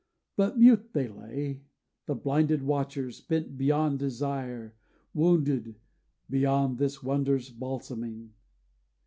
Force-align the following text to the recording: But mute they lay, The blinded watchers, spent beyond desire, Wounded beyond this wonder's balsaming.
But 0.35 0.57
mute 0.57 0.93
they 0.93 1.07
lay, 1.07 1.61
The 2.07 2.15
blinded 2.15 2.63
watchers, 2.63 3.17
spent 3.17 3.55
beyond 3.55 3.99
desire, 3.99 4.73
Wounded 5.13 5.75
beyond 6.27 6.79
this 6.79 7.03
wonder's 7.03 7.51
balsaming. 7.51 8.33